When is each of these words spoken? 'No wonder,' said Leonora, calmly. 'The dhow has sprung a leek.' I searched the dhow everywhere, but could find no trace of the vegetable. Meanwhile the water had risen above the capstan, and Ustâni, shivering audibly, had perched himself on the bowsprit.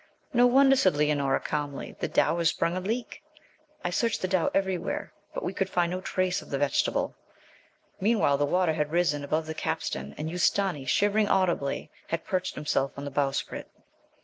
'No 0.33 0.47
wonder,' 0.47 0.75
said 0.75 0.95
Leonora, 0.95 1.39
calmly. 1.39 1.95
'The 1.99 2.07
dhow 2.07 2.35
has 2.39 2.49
sprung 2.49 2.75
a 2.75 2.79
leek.' 2.79 3.21
I 3.83 3.91
searched 3.91 4.23
the 4.23 4.27
dhow 4.27 4.49
everywhere, 4.51 5.13
but 5.35 5.47
could 5.55 5.69
find 5.69 5.91
no 5.91 6.01
trace 6.01 6.41
of 6.41 6.49
the 6.49 6.57
vegetable. 6.57 7.15
Meanwhile 7.99 8.39
the 8.39 8.45
water 8.47 8.73
had 8.73 8.91
risen 8.93 9.23
above 9.23 9.45
the 9.45 9.53
capstan, 9.53 10.15
and 10.17 10.27
Ustâni, 10.31 10.87
shivering 10.87 11.27
audibly, 11.27 11.91
had 12.07 12.25
perched 12.25 12.55
himself 12.55 12.97
on 12.97 13.05
the 13.05 13.11
bowsprit. 13.11 13.69